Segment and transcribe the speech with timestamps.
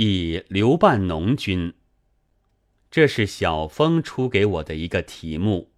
[0.00, 1.74] 以刘半农君。
[2.88, 5.72] 这是小风出给我的一个题目。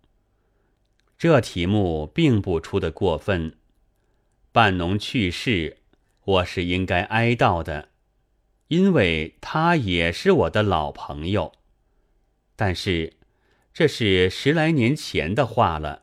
[1.17, 3.57] 这题目并不出的过分。
[4.53, 5.79] 半农去世，
[6.23, 7.89] 我是应该哀悼的，
[8.69, 11.55] 因为他也是我的老朋友。
[12.55, 13.15] 但是，
[13.73, 16.03] 这是十来年前的话了。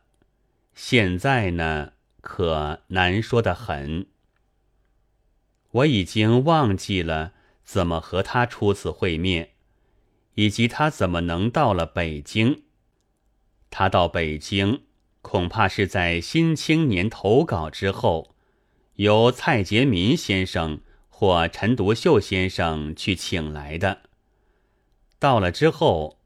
[0.73, 4.07] 现在呢，可难说的很。
[5.69, 7.33] 我已经忘记了
[7.67, 9.49] 怎么和他初次会面，
[10.35, 12.63] 以及他怎么能到了北京。
[13.69, 14.83] 他到北京，
[15.21, 18.33] 恐怕是在《新青年》投稿之后，
[18.95, 24.03] 由蔡杰民先生或陈独秀先生去请来的。
[25.19, 26.21] 到了之后，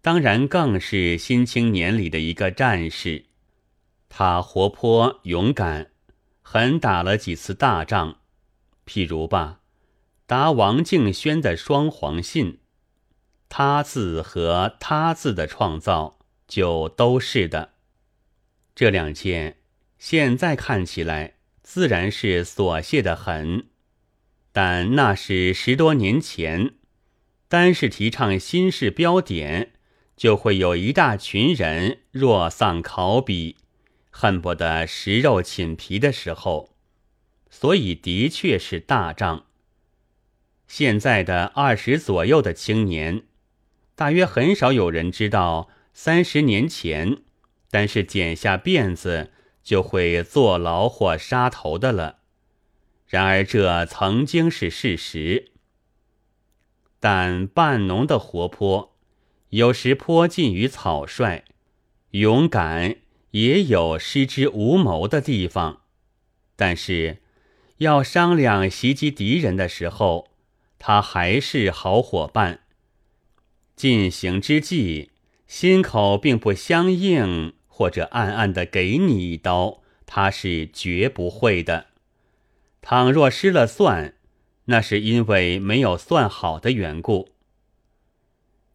[0.00, 3.26] 当然更是《新青年》里的一个战士。
[4.08, 5.92] 他活泼勇敢，
[6.42, 8.16] 狠打了几次大仗，
[8.84, 9.60] 譬如吧，
[10.32, 12.60] 答王敬轩的双黄信，
[13.50, 17.74] 他字和他字的创造就都是的。
[18.74, 19.58] 这两件
[19.98, 23.66] 现在看起来自然是琐屑的很，
[24.52, 26.76] 但那是十多年前，
[27.46, 29.74] 单是提倡新式标点，
[30.16, 33.56] 就会有一大群人若丧考妣。
[34.08, 36.74] 恨不得食肉寝皮的时候，
[37.50, 39.44] 所以的确是大仗。
[40.72, 43.24] 现在的二十左右的青年，
[43.94, 47.18] 大约很少有人知道三十年前，
[47.70, 52.20] 单是剪下辫子就会坐牢或杀头的了。
[53.06, 55.52] 然而这曾经是事实。
[56.98, 58.96] 但半农的活泼，
[59.50, 61.44] 有时颇近于草率，
[62.12, 62.96] 勇敢。
[63.32, 65.82] 也有失之无谋的地方，
[66.56, 67.18] 但是
[67.76, 70.31] 要商量袭击敌人的时候，
[70.84, 72.62] 他还是好伙伴。
[73.76, 75.10] 进行之际，
[75.46, 81.86] 心口并不相应，或者暗暗的给你一刀，他是绝不会的。
[82.80, 84.16] 倘若失了算，
[84.64, 87.28] 那是因为没有算好的缘故。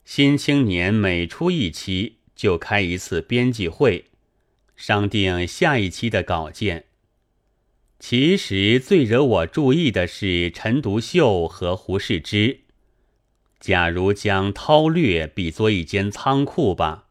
[0.05, 4.05] 新青年每出一期就开一次编辑会。
[4.77, 6.85] 商定下一期的稿件。
[7.99, 12.61] 其实最惹我注意的是陈独秀和胡适之。
[13.59, 17.07] 假如将韬略比作一间仓库吧，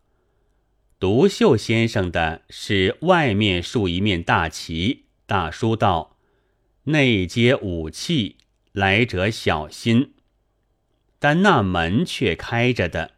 [1.00, 6.16] 独秀先生的是外面竖一面大旗，大书道
[6.84, 8.36] ：“内接武器，
[8.70, 10.12] 来者小心。”
[11.18, 13.14] 但那门却开着的，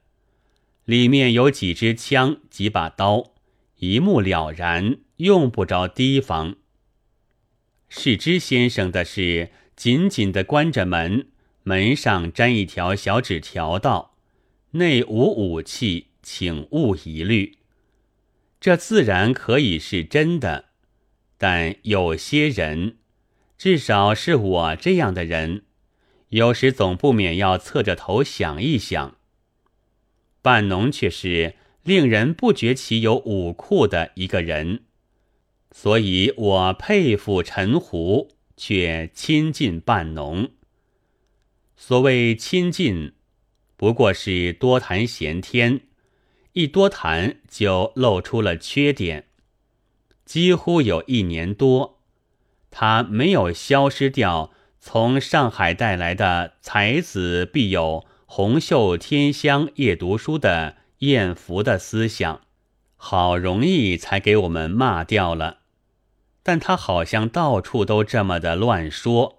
[0.87, 3.35] 里面有几支枪，几把刀。
[3.77, 6.57] 一目了然，用不着提防。
[7.89, 11.29] 是之先生的是紧紧的关着门，
[11.63, 14.15] 门上粘一条小纸条，道
[14.73, 17.59] ：“内无武器，请勿疑虑。”
[18.61, 20.67] 这自然可以是真的，
[21.37, 22.97] 但有些人，
[23.57, 25.63] 至少是我这样的人，
[26.29, 29.17] 有时总不免要侧着头想一想。
[30.43, 31.55] 半农却是。
[31.85, 34.83] 令人不觉其有武库的一个人，
[35.71, 40.51] 所以我佩服陈胡，却亲近半农。
[41.77, 43.13] 所谓亲近，
[43.77, 45.81] 不过是多谈闲天，
[46.53, 49.27] 一多谈就露出了缺点。
[50.25, 52.01] 几乎有一年多，
[52.71, 60.77] 他没有消失掉从上海带来的才子必有红袖添香夜读书的。
[60.99, 62.41] 艳福的思想，
[63.01, 65.61] 好容易才给我们骂掉了。
[66.43, 69.39] 但他好像到处都这么的乱说，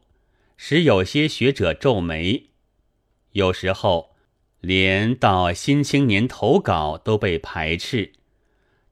[0.58, 2.46] 使有些学者皱眉。
[3.34, 4.16] 有时候，
[4.62, 8.14] 连到《新青年》投稿都被排斥。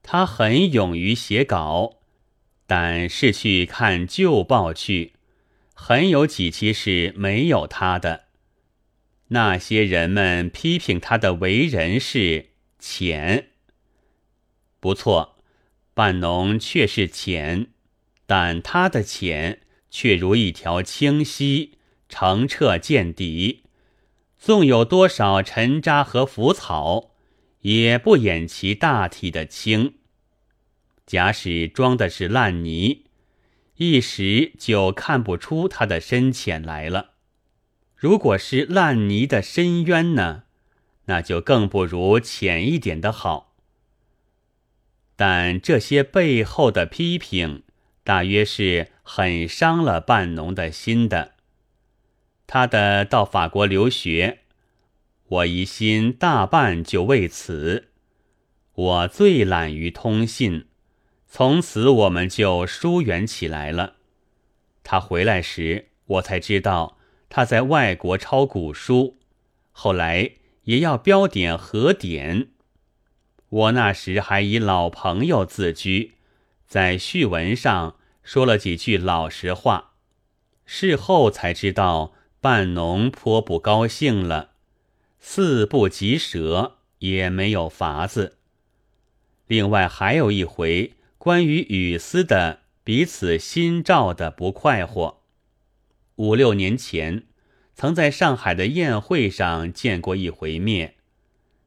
[0.02, 1.98] 他很勇于写稿，
[2.66, 5.14] 但是去看旧报去，
[5.74, 8.26] 很有几期是没有他的。
[9.28, 12.50] 那些人们批评他的为人是。
[12.80, 13.47] 浅，
[14.80, 15.36] 不错，
[15.94, 17.68] 半农却是浅，
[18.26, 19.60] 但他的浅
[19.90, 21.78] 却如一条清溪，
[22.08, 23.64] 澄澈见底。
[24.38, 27.10] 纵有多少尘渣和浮草，
[27.62, 29.94] 也不掩其大体的清。
[31.04, 33.06] 假使装的是烂泥，
[33.78, 37.14] 一时就看不出它的深浅来了。
[37.96, 40.44] 如果是烂泥的深渊呢？
[41.06, 43.47] 那就更不如浅一点的好。
[45.18, 47.64] 但这些背后的批评，
[48.04, 51.32] 大约是很伤了半农的心的。
[52.46, 54.38] 他的到法国留学，
[55.26, 57.88] 我疑心大半就为此。
[58.74, 60.66] 我最懒于通信，
[61.26, 63.96] 从此我们就疏远起来了。
[64.84, 66.96] 他回来时，我才知道
[67.28, 69.18] 他在外国抄古书，
[69.72, 70.30] 后来
[70.62, 72.50] 也要标点和点。
[73.48, 76.14] 我那时还以老朋友自居，
[76.66, 79.92] 在序文上说了几句老实话，
[80.64, 82.14] 事后才知道。
[82.40, 84.50] 半农颇不高兴了，
[85.18, 88.38] 四不及舌，也没有法子。
[89.48, 95.20] 另外还有一回关于雨丝的彼此心照的不快活。
[96.14, 97.24] 五六年前，
[97.74, 100.94] 曾在上海的宴会上见过一回面，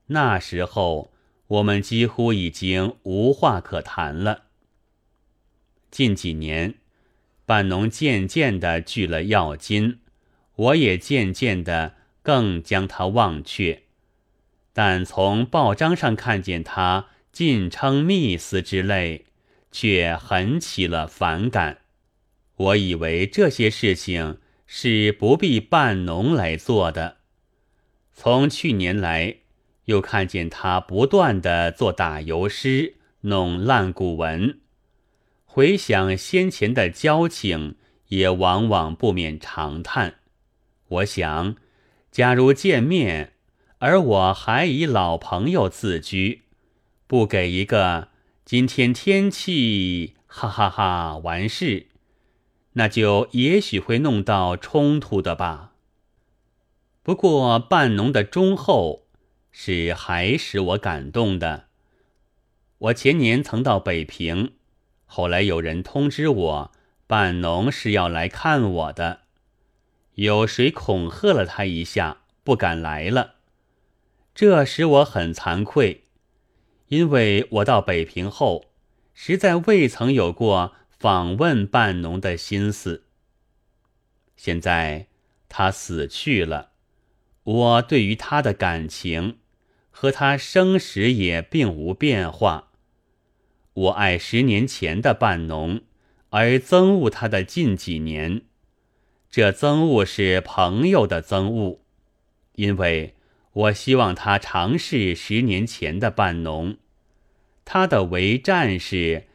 [0.07, 1.11] 那时候
[1.51, 4.43] 我们几乎已经无话可谈了。
[5.89, 6.75] 近几年，
[7.45, 9.99] 半农渐渐的聚了要金。
[10.55, 13.83] 我也渐渐的更将他忘却，
[14.71, 19.25] 但从报章上看见他尽称密斯之类，
[19.73, 21.79] 却很起了反感。
[22.55, 27.17] 我以为这些事情是不必半农来做的。
[28.13, 29.37] 从去年来，
[29.91, 34.59] 又看见他不断的做打油诗，弄烂古文，
[35.45, 37.75] 回想先前的交情，
[38.07, 40.15] 也往往不免长叹。
[40.87, 41.57] 我想，
[42.09, 43.33] 假如见面，
[43.79, 46.43] 而我还以老朋友自居，
[47.05, 48.07] 不给一个
[48.45, 51.87] 今天天气，哈哈哈，完事，
[52.73, 55.73] 那就也许会弄到冲突的吧。
[57.03, 59.00] 不过半农的忠厚
[59.51, 61.67] 是还使我感动的。
[62.77, 64.53] 我前年曾到北平，
[65.05, 66.71] 后来有人通知我，
[67.05, 69.21] 半农是要来看我的。
[70.15, 73.35] 有谁恐吓了他一下，不敢来了，
[74.33, 76.05] 这使我很惭愧，
[76.87, 78.65] 因为我到北平后，
[79.13, 83.05] 实在未曾有过访问半农的心思。
[84.35, 85.07] 现在
[85.47, 86.71] 他死去了，
[87.43, 89.37] 我对于他的感情
[89.91, 92.69] 和他生时也并无变化。
[93.73, 95.81] 我爱十年前的半农，
[96.29, 98.41] 而憎恶他的近几年。
[99.29, 101.79] 这憎恶是朋友的憎恶，
[102.55, 103.15] 因为
[103.53, 106.77] 我希望他尝试十年前的半农，
[107.63, 109.27] 他的为战士，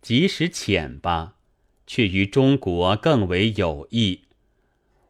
[0.00, 1.34] 即使浅吧，
[1.86, 4.22] 却于中国更为有益。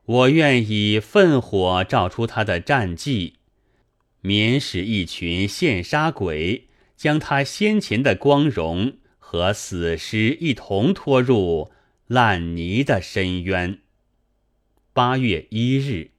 [0.04, 3.36] 我愿以烽火照出他的战绩，
[4.22, 11.70] 免使一群现杀鬼将他先前的光荣和死尸一同拖入
[12.06, 13.80] 烂泥的深渊。
[14.94, 16.11] 八月一日。